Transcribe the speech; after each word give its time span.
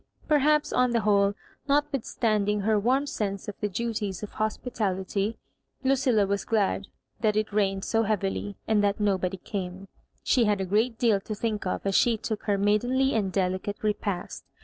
Perhaps, 0.27 0.73
on 0.73 0.93
the 0.93 1.01
whole, 1.01 1.35
notwithstanding 1.69 2.61
her 2.61 2.79
warm 2.79 3.05
sense 3.05 3.47
of 3.47 3.53
the 3.61 3.69
duties 3.69 4.23
of 4.23 4.31
hospitality, 4.31 5.37
Lucilla 5.83 6.25
was 6.25 6.43
glad 6.43 6.87
that 7.19 7.35
it 7.37 7.53
rained 7.53 7.85
so 7.85 8.01
heavily, 8.01 8.55
and 8.67 8.83
that 8.83 8.99
nobody 8.99 9.37
came; 9.37 9.87
She 10.23 10.45
had 10.45 10.59
a 10.59 10.65
great 10.65 10.97
deal 10.97 11.19
to 11.19 11.35
think 11.35 11.67
of 11.67 11.85
as 11.85 11.93
she 11.93 12.17
took 12.17 12.45
her 12.45 12.57
maidenly 12.57 13.13
and 13.13 13.31
delicate 13.31 13.83
repast. 13.83 14.43